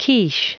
[0.00, 0.48] Quiche.